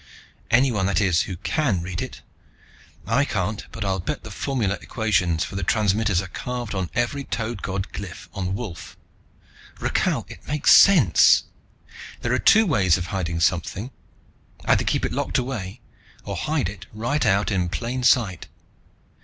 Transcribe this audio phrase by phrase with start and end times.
[0.49, 2.23] "Anyone, that is, who can read it!
[3.05, 7.23] I can't, but I'll bet the formula equations for the transmitters are carved on every
[7.23, 8.97] Toad God glyph on Wolf.
[9.79, 11.43] Rakhal, it makes sense.
[12.21, 13.91] There are two ways of hiding something.
[14.65, 15.81] Either keep it locked away,
[16.23, 18.47] or hide it right out in plain sight.